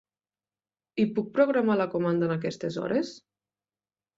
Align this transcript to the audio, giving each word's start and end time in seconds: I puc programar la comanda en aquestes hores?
I 1.03 1.05
puc 1.17 1.29
programar 1.35 1.75
la 1.81 1.87
comanda 1.93 2.27
en 2.31 2.35
aquestes 2.37 2.81
hores? 2.87 3.13